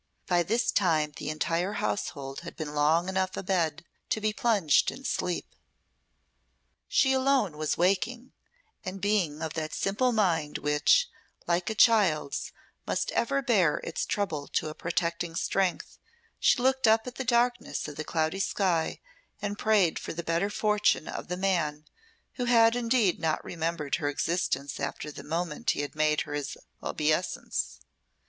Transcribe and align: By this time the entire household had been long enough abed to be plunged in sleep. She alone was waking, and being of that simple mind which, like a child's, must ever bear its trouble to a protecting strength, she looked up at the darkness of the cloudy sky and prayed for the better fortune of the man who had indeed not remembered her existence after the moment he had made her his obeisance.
By 0.25 0.41
this 0.41 0.71
time 0.71 1.11
the 1.17 1.29
entire 1.29 1.73
household 1.73 2.39
had 2.39 2.55
been 2.55 2.73
long 2.73 3.07
enough 3.07 3.37
abed 3.37 3.85
to 4.09 4.19
be 4.19 4.33
plunged 4.33 4.89
in 4.89 5.05
sleep. 5.05 5.53
She 6.87 7.13
alone 7.13 7.55
was 7.55 7.77
waking, 7.77 8.31
and 8.83 8.99
being 8.99 9.43
of 9.43 9.53
that 9.53 9.75
simple 9.75 10.11
mind 10.11 10.57
which, 10.57 11.07
like 11.45 11.69
a 11.69 11.75
child's, 11.75 12.51
must 12.87 13.11
ever 13.11 13.43
bear 13.43 13.77
its 13.83 14.07
trouble 14.07 14.47
to 14.47 14.69
a 14.69 14.73
protecting 14.73 15.35
strength, 15.35 15.99
she 16.39 16.59
looked 16.63 16.87
up 16.87 17.05
at 17.05 17.13
the 17.17 17.23
darkness 17.23 17.87
of 17.87 17.95
the 17.95 18.03
cloudy 18.03 18.39
sky 18.39 18.99
and 19.39 19.59
prayed 19.59 19.99
for 19.99 20.13
the 20.13 20.23
better 20.23 20.49
fortune 20.49 21.07
of 21.07 21.27
the 21.27 21.37
man 21.37 21.85
who 22.41 22.45
had 22.45 22.75
indeed 22.75 23.19
not 23.19 23.45
remembered 23.45 23.97
her 23.97 24.09
existence 24.09 24.79
after 24.79 25.11
the 25.11 25.21
moment 25.21 25.69
he 25.69 25.81
had 25.81 25.93
made 25.93 26.21
her 26.21 26.33
his 26.33 26.57
obeisance. 26.81 27.81